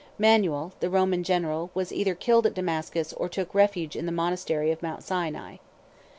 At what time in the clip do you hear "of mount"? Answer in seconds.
4.71-5.03